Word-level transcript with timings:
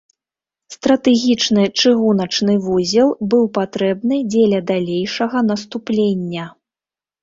Стратэгічны 0.75 1.65
чыгуначны 1.83 2.57
вузел 2.69 3.09
быў 3.35 3.47
патрэбны 3.61 4.15
дзеля 4.33 4.67
далейшага 4.75 5.49
наступлення. 5.55 6.53